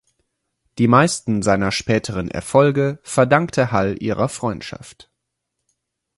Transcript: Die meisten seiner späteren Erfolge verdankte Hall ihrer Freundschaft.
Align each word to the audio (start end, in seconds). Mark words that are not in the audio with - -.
Die 0.79 0.87
meisten 0.87 1.43
seiner 1.43 1.71
späteren 1.71 2.27
Erfolge 2.31 2.97
verdankte 3.03 3.71
Hall 3.71 4.01
ihrer 4.01 4.29
Freundschaft. 4.29 5.11